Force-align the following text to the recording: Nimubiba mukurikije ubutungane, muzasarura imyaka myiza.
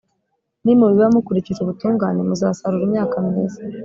Nimubiba 0.63 1.13
mukurikije 1.13 1.59
ubutungane, 1.61 2.19
muzasarura 2.29 2.83
imyaka 2.87 3.15
myiza. 3.27 3.59